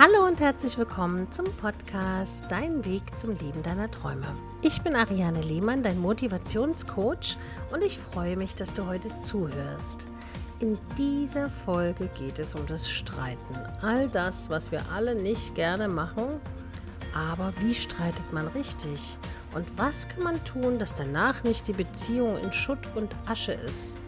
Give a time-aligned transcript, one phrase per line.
[0.00, 4.28] Hallo und herzlich willkommen zum Podcast Dein Weg zum Leben deiner Träume.
[4.62, 7.36] Ich bin Ariane Lehmann, dein Motivationscoach
[7.72, 10.06] und ich freue mich, dass du heute zuhörst.
[10.60, 13.56] In dieser Folge geht es um das Streiten.
[13.82, 16.40] All das, was wir alle nicht gerne machen,
[17.12, 19.18] aber wie streitet man richtig?
[19.52, 23.98] Und was kann man tun, dass danach nicht die Beziehung in Schutt und Asche ist?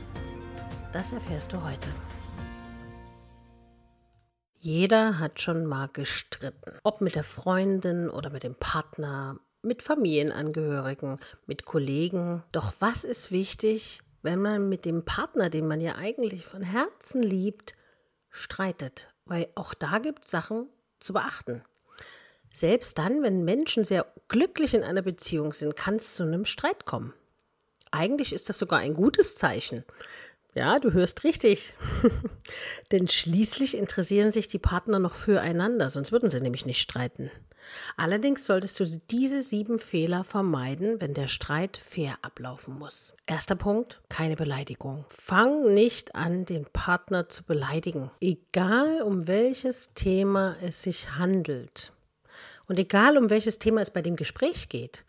[0.92, 1.88] Das erfährst du heute.
[4.62, 6.78] Jeder hat schon mal gestritten.
[6.82, 12.42] Ob mit der Freundin oder mit dem Partner, mit Familienangehörigen, mit Kollegen.
[12.52, 17.22] Doch was ist wichtig, wenn man mit dem Partner, den man ja eigentlich von Herzen
[17.22, 17.72] liebt,
[18.28, 19.08] streitet?
[19.24, 20.68] Weil auch da gibt es Sachen
[20.98, 21.62] zu beachten.
[22.52, 26.84] Selbst dann, wenn Menschen sehr glücklich in einer Beziehung sind, kann es zu einem Streit
[26.84, 27.14] kommen.
[27.92, 29.84] Eigentlich ist das sogar ein gutes Zeichen.
[30.54, 31.74] Ja, du hörst richtig.
[32.92, 37.30] Denn schließlich interessieren sich die Partner noch füreinander, sonst würden sie nämlich nicht streiten.
[37.96, 43.14] Allerdings solltest du diese sieben Fehler vermeiden, wenn der Streit fair ablaufen muss.
[43.26, 45.04] Erster Punkt, keine Beleidigung.
[45.08, 51.92] Fang nicht an, den Partner zu beleidigen, egal um welches Thema es sich handelt.
[52.66, 55.04] Und egal um welches Thema es bei dem Gespräch geht,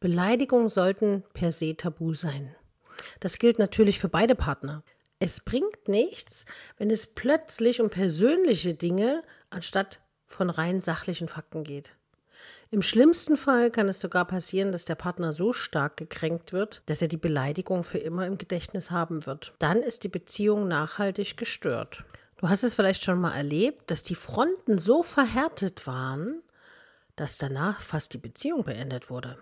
[0.00, 2.54] Beleidigungen sollten per se tabu sein.
[3.20, 4.82] Das gilt natürlich für beide Partner.
[5.18, 6.44] Es bringt nichts,
[6.76, 11.96] wenn es plötzlich um persönliche Dinge anstatt von rein sachlichen Fakten geht.
[12.70, 17.00] Im schlimmsten Fall kann es sogar passieren, dass der Partner so stark gekränkt wird, dass
[17.00, 19.54] er die Beleidigung für immer im Gedächtnis haben wird.
[19.58, 22.04] Dann ist die Beziehung nachhaltig gestört.
[22.36, 26.42] Du hast es vielleicht schon mal erlebt, dass die Fronten so verhärtet waren,
[27.14, 29.38] dass danach fast die Beziehung beendet wurde.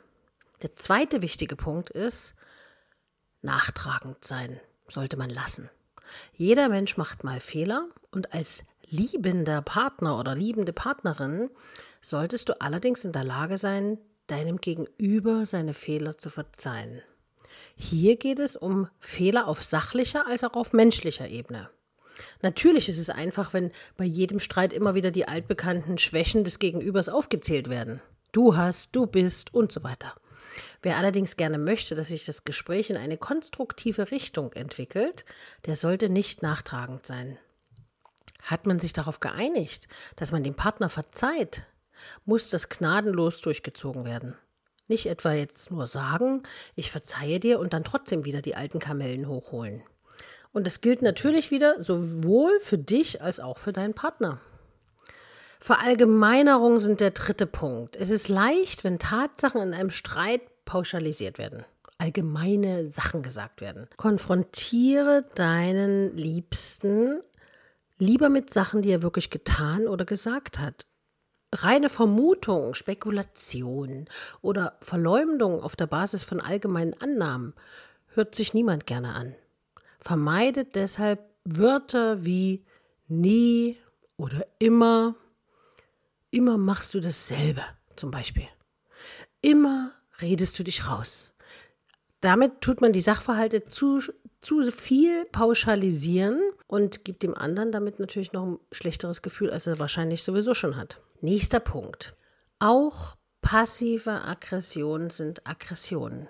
[0.62, 2.34] Der zweite wichtige Punkt ist,
[3.42, 4.60] nachtragend sein
[4.94, 5.68] sollte man lassen.
[6.36, 11.50] Jeder Mensch macht mal Fehler und als liebender Partner oder liebende Partnerin
[12.00, 17.02] solltest du allerdings in der Lage sein, deinem Gegenüber seine Fehler zu verzeihen.
[17.76, 21.70] Hier geht es um Fehler auf sachlicher als auch auf menschlicher Ebene.
[22.42, 27.08] Natürlich ist es einfach, wenn bei jedem Streit immer wieder die altbekannten Schwächen des Gegenübers
[27.08, 28.00] aufgezählt werden.
[28.30, 30.14] Du hast, du bist und so weiter.
[30.84, 35.24] Wer allerdings gerne möchte, dass sich das Gespräch in eine konstruktive Richtung entwickelt,
[35.64, 37.38] der sollte nicht nachtragend sein.
[38.42, 41.64] Hat man sich darauf geeinigt, dass man dem Partner verzeiht,
[42.26, 44.36] muss das gnadenlos durchgezogen werden.
[44.86, 46.42] Nicht etwa jetzt nur sagen,
[46.74, 49.82] ich verzeihe dir und dann trotzdem wieder die alten Kamellen hochholen.
[50.52, 54.38] Und das gilt natürlich wieder sowohl für dich als auch für deinen Partner.
[55.60, 57.96] Verallgemeinerungen sind der dritte Punkt.
[57.96, 61.64] Es ist leicht, wenn Tatsachen in einem Streit pauschalisiert werden.
[61.98, 63.88] Allgemeine Sachen gesagt werden.
[63.96, 67.20] Konfrontiere deinen Liebsten
[67.98, 70.86] lieber mit Sachen, die er wirklich getan oder gesagt hat.
[71.54, 74.06] Reine Vermutung, Spekulation
[74.42, 77.54] oder Verleumdung auf der Basis von allgemeinen Annahmen
[78.08, 79.34] hört sich niemand gerne an.
[80.00, 82.64] Vermeidet deshalb Wörter wie
[83.06, 83.76] nie
[84.16, 85.14] oder immer
[86.34, 87.62] Immer machst du dasselbe,
[87.94, 88.48] zum Beispiel.
[89.40, 91.34] Immer redest du dich raus.
[92.20, 94.00] Damit tut man die Sachverhalte zu,
[94.40, 99.78] zu viel pauschalisieren und gibt dem anderen damit natürlich noch ein schlechteres Gefühl, als er
[99.78, 101.00] wahrscheinlich sowieso schon hat.
[101.20, 102.14] Nächster Punkt.
[102.58, 106.28] Auch passive Aggressionen sind Aggressionen.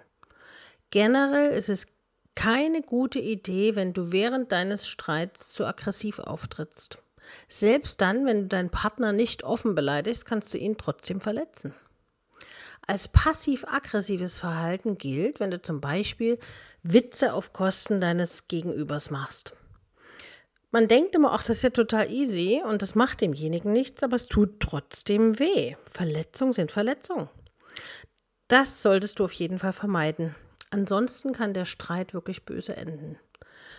[0.91, 1.87] Generell ist es
[2.35, 6.99] keine gute Idee, wenn du während deines Streits zu aggressiv auftrittst.
[7.49, 11.75] Selbst dann, wenn du deinen Partner nicht offen beleidigst, kannst du ihn trotzdem verletzen.
[12.87, 16.39] Als passiv-aggressives Verhalten gilt, wenn du zum Beispiel
[16.83, 19.55] Witze auf Kosten deines Gegenübers machst.
[20.71, 24.17] Man denkt immer, ach, das ist ja total easy und das macht demjenigen nichts, aber
[24.17, 25.77] es tut trotzdem weh.
[25.91, 27.29] Verletzungen sind Verletzungen.
[28.49, 30.35] Das solltest du auf jeden Fall vermeiden.
[30.71, 33.17] Ansonsten kann der Streit wirklich böse enden.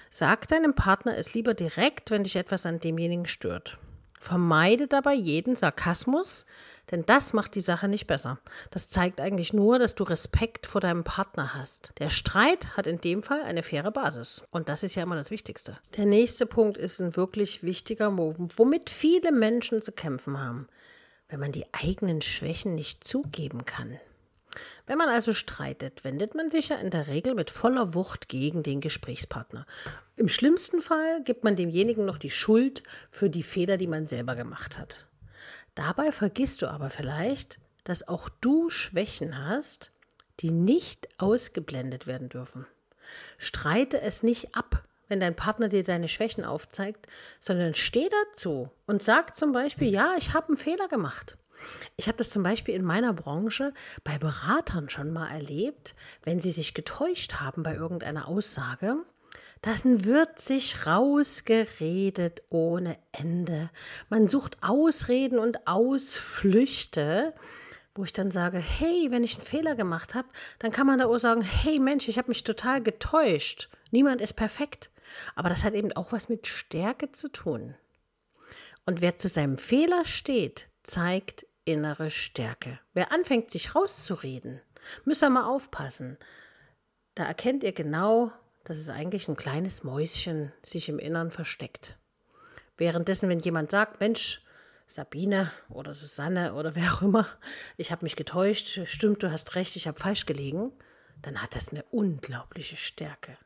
[0.10, 3.78] Sag deinem Partner es lieber direkt, wenn dich etwas an demjenigen stört.
[4.20, 6.46] Vermeide dabei jeden Sarkasmus,
[6.92, 8.40] denn das macht die Sache nicht besser.
[8.72, 11.94] Das zeigt eigentlich nur, dass du Respekt vor deinem Partner hast.
[12.00, 14.44] Der Streit hat in dem Fall eine faire Basis.
[14.52, 15.76] Und das ist ja immer das Wichtigste.
[15.98, 20.68] Der nächste Punkt ist ein wirklich wichtiger Moment, womit viele Menschen zu kämpfen haben.
[21.28, 24.00] Wenn man die eigenen Schwächen nicht zugeben kann.
[24.86, 28.64] Wenn man also streitet, wendet man sich ja in der Regel mit voller Wucht gegen
[28.64, 29.66] den Gesprächspartner.
[30.18, 34.36] Im schlimmsten Fall gibt man demjenigen noch die Schuld für die Fehler, die man selber
[34.36, 35.08] gemacht hat.
[35.76, 39.92] Dabei vergisst du aber vielleicht, dass auch du Schwächen hast,
[40.40, 42.66] die nicht ausgeblendet werden dürfen.
[43.38, 47.08] Streite es nicht ab, wenn dein Partner dir deine Schwächen aufzeigt,
[47.40, 51.38] sondern steh dazu und sag zum Beispiel, ja, ich habe einen Fehler gemacht.
[51.96, 53.74] Ich habe das zum Beispiel in meiner Branche
[54.04, 58.98] bei Beratern schon mal erlebt, wenn sie sich getäuscht haben bei irgendeiner Aussage.
[59.66, 63.72] Dann wird sich rausgeredet ohne Ende.
[64.10, 67.34] Man sucht Ausreden und Ausflüchte,
[67.96, 70.28] wo ich dann sage, hey, wenn ich einen Fehler gemacht habe,
[70.60, 73.70] dann kann man da auch sagen, hey Mensch, ich habe mich total getäuscht.
[73.90, 74.92] Niemand ist perfekt.
[75.34, 77.74] Aber das hat eben auch was mit Stärke zu tun.
[78.86, 82.80] Und wer zu seinem Fehler steht, zeigt innere Stärke.
[82.94, 84.62] Wer anfängt, sich rauszureden,
[85.06, 86.20] müsst ihr mal aufpassen.
[87.16, 88.32] Da erkennt ihr genau,
[88.66, 91.98] dass es eigentlich ein kleines Mäuschen sich im Innern versteckt.
[92.78, 94.44] Währenddessen, wenn jemand sagt, Mensch,
[94.88, 97.28] Sabine oder Susanne oder wer auch immer,
[97.78, 100.74] ich habe mich getäuscht, stimmt, du hast recht, ich habe falsch gelegen,
[101.22, 103.38] dann hat das eine unglaubliche Stärke.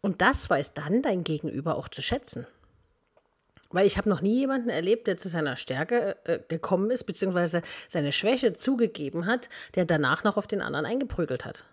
[0.00, 2.46] Und das weiß dann dein Gegenüber auch zu schätzen.
[3.70, 7.62] Weil ich habe noch nie jemanden erlebt, der zu seiner Stärke äh, gekommen ist, beziehungsweise
[7.88, 11.66] seine Schwäche zugegeben hat, der danach noch auf den anderen eingeprügelt hat.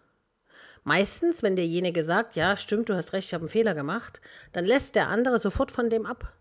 [0.85, 4.21] Meistens, wenn derjenige sagt, ja, stimmt, du hast recht, ich habe einen Fehler gemacht,
[4.53, 6.31] dann lässt der andere sofort von dem ab.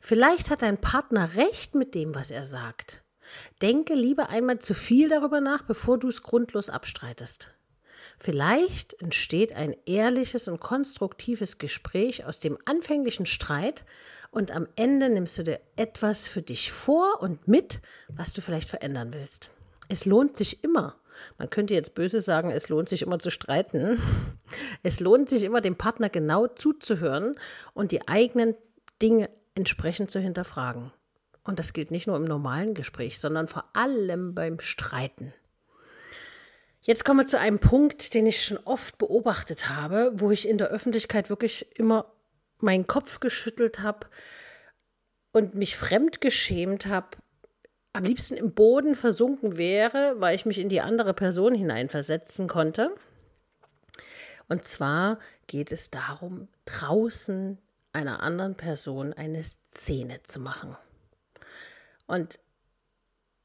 [0.00, 3.02] Vielleicht hat dein Partner recht mit dem, was er sagt.
[3.60, 7.50] Denke lieber einmal zu viel darüber nach, bevor du es grundlos abstreitest.
[8.20, 13.84] Vielleicht entsteht ein ehrliches und konstruktives Gespräch aus dem anfänglichen Streit
[14.30, 18.70] und am Ende nimmst du dir etwas für dich vor und mit, was du vielleicht
[18.70, 19.50] verändern willst.
[19.88, 20.94] Es lohnt sich immer.
[21.38, 24.00] Man könnte jetzt böse sagen, es lohnt sich immer zu streiten.
[24.82, 27.34] Es lohnt sich immer, dem Partner genau zuzuhören
[27.74, 28.56] und die eigenen
[29.02, 30.90] Dinge entsprechend zu hinterfragen.
[31.44, 35.34] Und das gilt nicht nur im normalen Gespräch, sondern vor allem beim Streiten.
[36.80, 40.56] Jetzt kommen wir zu einem Punkt, den ich schon oft beobachtet habe, wo ich in
[40.56, 42.12] der Öffentlichkeit wirklich immer
[42.60, 44.06] meinen Kopf geschüttelt habe
[45.32, 47.08] und mich fremdgeschämt habe,
[47.98, 52.94] am liebsten im Boden versunken wäre, weil ich mich in die andere Person hineinversetzen konnte.
[54.48, 55.18] Und zwar
[55.48, 57.58] geht es darum, draußen
[57.92, 60.76] einer anderen Person eine Szene zu machen.
[62.06, 62.38] Und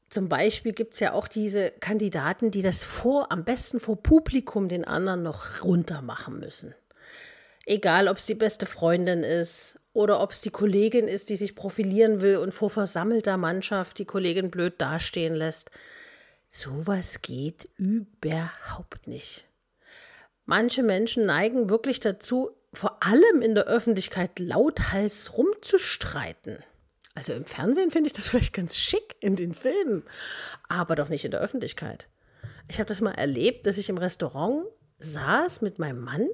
[0.08, 4.68] zum Beispiel gibt es ja auch diese Kandidaten, die das vor, am besten vor Publikum
[4.68, 6.76] den anderen noch runter machen müssen.
[7.66, 11.54] Egal, ob es die beste Freundin ist oder ob es die Kollegin ist, die sich
[11.54, 15.70] profilieren will und vor versammelter Mannschaft die Kollegin blöd dastehen lässt.
[16.50, 19.46] Sowas geht überhaupt nicht.
[20.44, 26.58] Manche Menschen neigen wirklich dazu, vor allem in der Öffentlichkeit lauthals rumzustreiten.
[27.14, 30.02] Also im Fernsehen finde ich das vielleicht ganz schick in den Filmen,
[30.68, 32.08] aber doch nicht in der Öffentlichkeit.
[32.68, 34.66] Ich habe das mal erlebt, dass ich im Restaurant
[34.98, 36.28] saß mit meinem Mann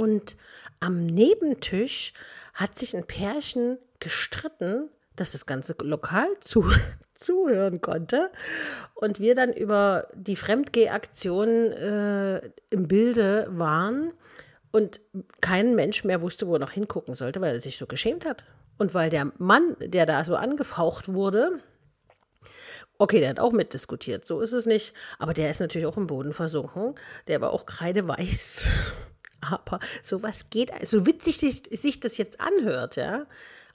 [0.00, 0.38] und
[0.80, 2.14] am Nebentisch
[2.54, 6.64] hat sich ein Pärchen gestritten, dass das ganze Lokal zu,
[7.14, 8.30] zuhören konnte
[8.94, 14.14] und wir dann über die Fremdgehaktion äh, im Bilde waren
[14.72, 15.02] und
[15.42, 18.44] kein Mensch mehr wusste, wo er noch hingucken sollte, weil er sich so geschämt hat.
[18.78, 21.58] Und weil der Mann, der da so angefaucht wurde,
[22.96, 26.06] okay, der hat auch mitdiskutiert, so ist es nicht, aber der ist natürlich auch im
[26.06, 26.94] Boden versunken,
[27.26, 28.64] der war auch kreideweiß.
[29.40, 33.26] Aber sowas geht, so witzig sich das jetzt anhört, ja,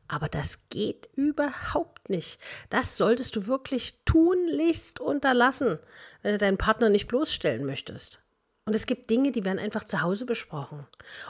[0.07, 2.39] aber das geht überhaupt nicht.
[2.69, 5.79] Das solltest du wirklich tunlichst unterlassen,
[6.21, 8.21] wenn du deinen Partner nicht bloßstellen möchtest.
[8.67, 10.87] Und es gibt Dinge, die werden einfach zu Hause besprochen.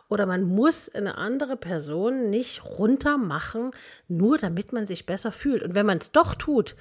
[0.07, 3.71] Oder man muss eine andere Person nicht runtermachen,
[4.07, 5.61] nur damit man sich besser fühlt.
[5.61, 6.75] Und wenn man es doch tut,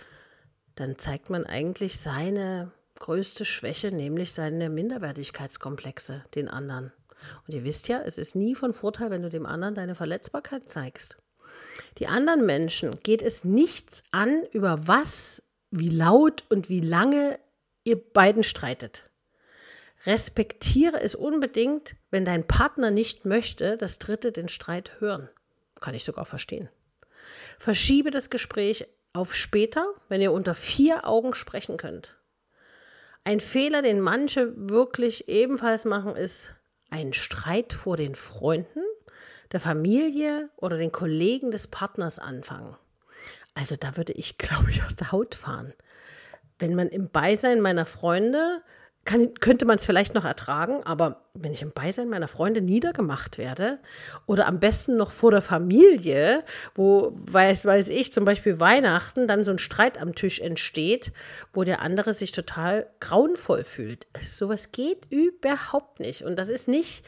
[0.76, 6.93] dann zeigt man eigentlich seine größte Schwäche, nämlich seine Minderwertigkeitskomplexe den anderen.
[7.47, 10.69] Und ihr wisst ja, es ist nie von Vorteil, wenn du dem anderen deine Verletzbarkeit
[10.69, 11.16] zeigst.
[11.99, 17.38] Die anderen Menschen geht es nichts an, über was, wie laut und wie lange
[17.85, 19.11] ihr beiden streitet.
[20.07, 25.28] Respektiere es unbedingt, wenn dein Partner nicht möchte, dass Dritte den Streit hören.
[25.81, 26.69] Kann ich sogar verstehen.
[27.59, 32.16] Verschiebe das Gespräch auf später, wenn ihr unter vier Augen sprechen könnt.
[33.23, 36.50] Ein Fehler, den manche wirklich ebenfalls machen, ist
[36.91, 38.83] ein Streit vor den Freunden,
[39.53, 42.76] der Familie oder den Kollegen des Partners anfangen.
[43.55, 45.73] Also da würde ich, glaube ich, aus der Haut fahren.
[46.59, 48.62] Wenn man im Beisein meiner Freunde
[49.05, 53.39] kann, könnte man es vielleicht noch ertragen, aber wenn ich im Beisein meiner Freunde niedergemacht
[53.39, 53.79] werde
[54.27, 56.43] oder am besten noch vor der Familie,
[56.75, 61.13] wo, weiß, weiß ich, zum Beispiel Weihnachten, dann so ein Streit am Tisch entsteht,
[61.53, 64.07] wo der andere sich total grauenvoll fühlt.
[64.23, 66.23] Sowas geht überhaupt nicht.
[66.23, 67.05] Und das ist nicht,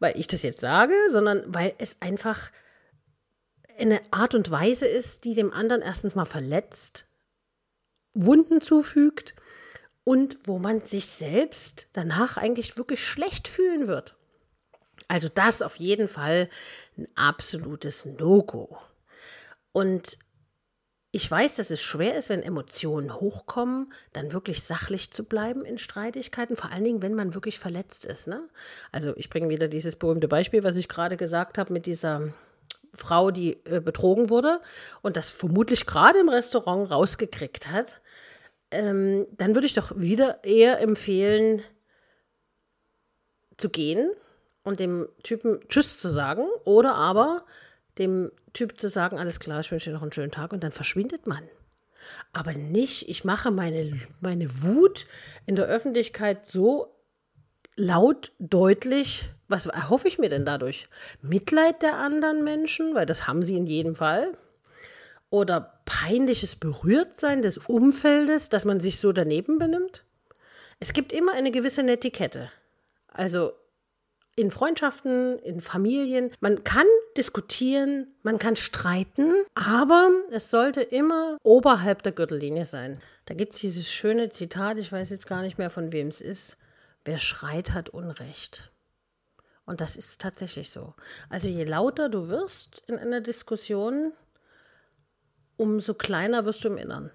[0.00, 2.50] weil ich das jetzt sage, sondern weil es einfach
[3.78, 7.06] eine Art und Weise ist, die dem anderen erstens mal verletzt,
[8.12, 9.34] Wunden zufügt
[10.08, 14.16] und wo man sich selbst danach eigentlich wirklich schlecht fühlen wird.
[15.06, 16.48] Also das auf jeden Fall
[16.96, 18.78] ein absolutes No-Go.
[19.72, 20.18] Und
[21.10, 25.76] ich weiß, dass es schwer ist, wenn Emotionen hochkommen, dann wirklich sachlich zu bleiben in
[25.76, 28.28] Streitigkeiten, vor allen Dingen, wenn man wirklich verletzt ist.
[28.28, 28.48] Ne?
[28.90, 32.32] Also ich bringe wieder dieses berühmte Beispiel, was ich gerade gesagt habe mit dieser
[32.94, 34.62] Frau, die äh, betrogen wurde
[35.02, 38.00] und das vermutlich gerade im Restaurant rausgekriegt hat.
[38.70, 41.62] Ähm, dann würde ich doch wieder eher empfehlen,
[43.56, 44.10] zu gehen
[44.62, 47.44] und dem Typen Tschüss zu sagen oder aber
[47.98, 50.70] dem Typ zu sagen, alles klar, ich wünsche dir noch einen schönen Tag und dann
[50.70, 51.42] verschwindet man.
[52.32, 55.06] Aber nicht, ich mache meine, meine Wut
[55.46, 56.94] in der Öffentlichkeit so
[57.76, 59.30] laut, deutlich.
[59.48, 60.88] Was erhoffe ich mir denn dadurch?
[61.22, 64.36] Mitleid der anderen Menschen, weil das haben sie in jedem Fall.
[65.30, 70.04] Oder peinliches Berührtsein des Umfeldes, dass man sich so daneben benimmt.
[70.80, 72.52] Es gibt immer eine gewisse Netiquette.
[73.08, 73.52] Also
[74.36, 76.30] in Freundschaften, in Familien.
[76.40, 83.00] Man kann diskutieren, man kann streiten, aber es sollte immer oberhalb der Gürtellinie sein.
[83.24, 86.20] Da gibt es dieses schöne Zitat, ich weiß jetzt gar nicht mehr, von wem es
[86.20, 86.58] ist.
[87.04, 88.70] Wer schreit, hat Unrecht.
[89.64, 90.94] Und das ist tatsächlich so.
[91.28, 94.12] Also je lauter du wirst in einer Diskussion,
[95.58, 97.10] umso kleiner wirst du im Innern.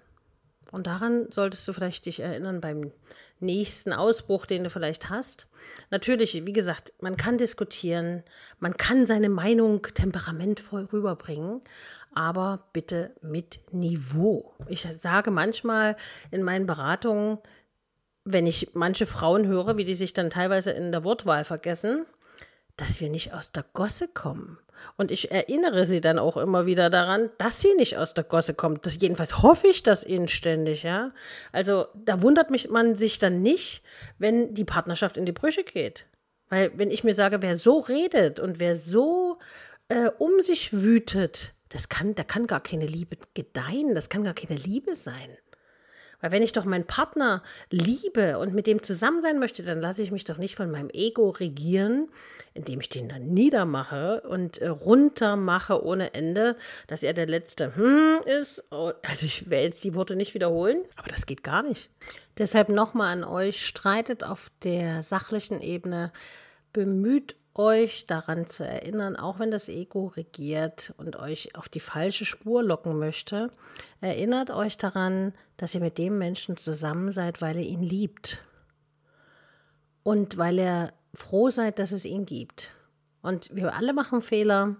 [0.70, 2.92] Und daran solltest du vielleicht dich erinnern beim
[3.40, 5.46] nächsten Ausbruch, den du vielleicht hast.
[5.90, 8.22] Natürlich, wie gesagt, man kann diskutieren,
[8.58, 11.60] man kann seine Meinung temperamentvoll rüberbringen,
[12.12, 14.52] aber bitte mit Niveau.
[14.68, 15.96] Ich sage manchmal
[16.30, 17.38] in meinen Beratungen,
[18.24, 22.06] wenn ich manche Frauen höre, wie die sich dann teilweise in der Wortwahl vergessen,
[22.76, 24.58] dass wir nicht aus der Gosse kommen.
[24.96, 28.54] Und ich erinnere sie dann auch immer wieder daran, dass sie nicht aus der Gosse
[28.54, 28.84] kommt.
[28.86, 31.12] Das, jedenfalls hoffe ich das inständig, ja.
[31.52, 33.82] Also da wundert mich man sich dann nicht,
[34.18, 36.06] wenn die Partnerschaft in die Brüche geht.
[36.48, 39.38] Weil wenn ich mir sage, wer so redet und wer so
[39.88, 44.34] äh, um sich wütet, das kann, da kann gar keine Liebe gedeihen, das kann gar
[44.34, 45.36] keine Liebe sein.
[46.24, 50.02] Weil wenn ich doch meinen Partner liebe und mit dem zusammen sein möchte, dann lasse
[50.02, 52.08] ich mich doch nicht von meinem Ego regieren,
[52.54, 58.20] indem ich den dann niedermache und äh, runtermache ohne Ende, dass er der letzte hm
[58.40, 58.64] ist.
[58.70, 61.90] Oh, also ich werde jetzt die Worte nicht wiederholen, aber das geht gar nicht.
[62.38, 66.10] Deshalb nochmal an euch, streitet auf der sachlichen Ebene,
[66.72, 72.24] bemüht euch daran zu erinnern, auch wenn das Ego regiert und euch auf die falsche
[72.24, 73.50] Spur locken möchte,
[74.00, 78.42] erinnert euch daran, dass ihr mit dem Menschen zusammen seid, weil ihr ihn liebt
[80.02, 82.72] und weil ihr froh seid, dass es ihn gibt.
[83.22, 84.76] Und wir alle machen Fehler,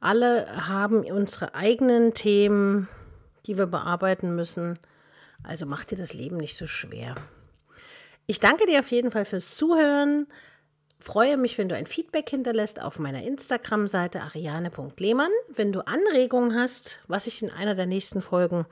[0.00, 2.88] alle haben unsere eigenen Themen,
[3.46, 4.78] die wir bearbeiten müssen.
[5.42, 7.14] Also macht dir das Leben nicht so schwer.
[8.26, 10.26] Ich danke dir auf jeden Fall fürs Zuhören.
[10.98, 15.30] Freue mich, wenn du ein Feedback hinterlässt auf meiner Instagram-Seite ariane.lehmann.
[15.54, 18.64] Wenn du Anregungen hast, was ich in einer der nächsten Folgen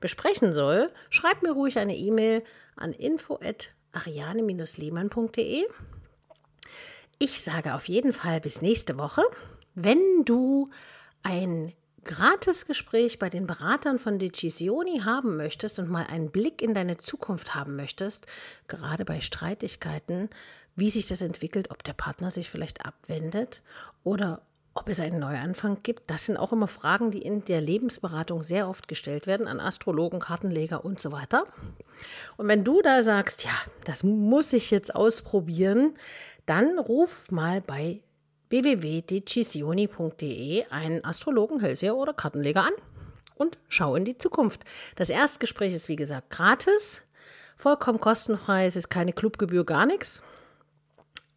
[0.00, 2.44] besprechen soll, schreib mir ruhig eine E-Mail
[2.76, 5.66] an info@ariane-lehmann.de.
[7.18, 9.24] Ich sage auf jeden Fall bis nächste Woche.
[9.74, 10.70] Wenn du
[11.22, 11.72] ein
[12.04, 16.96] gratis Gespräch bei den Beratern von Decisioni haben möchtest und mal einen Blick in deine
[16.96, 18.26] Zukunft haben möchtest,
[18.66, 20.28] gerade bei Streitigkeiten,
[20.76, 23.62] wie sich das entwickelt, ob der Partner sich vielleicht abwendet
[24.04, 24.42] oder
[24.74, 28.66] ob es einen Neuanfang gibt, das sind auch immer Fragen, die in der Lebensberatung sehr
[28.68, 31.44] oft gestellt werden an Astrologen, Kartenleger und so weiter.
[32.38, 33.52] Und wenn du da sagst, ja,
[33.84, 35.92] das muss ich jetzt ausprobieren,
[36.46, 38.00] dann ruf mal bei
[38.48, 42.72] www.decisioni.de einen Astrologen, Hellseher oder Kartenleger an
[43.34, 44.62] und schau in die Zukunft.
[44.96, 47.02] Das Erstgespräch ist wie gesagt gratis,
[47.56, 50.22] vollkommen kostenfrei, es ist keine Clubgebühr, gar nichts.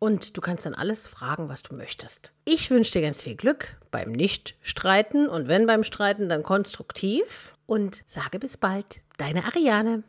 [0.05, 2.31] Und du kannst dann alles fragen, was du möchtest.
[2.45, 7.55] Ich wünsche dir ganz viel Glück beim Nicht-Streiten und wenn beim Streiten, dann konstruktiv.
[7.65, 10.03] Und sage bis bald, deine Ariane.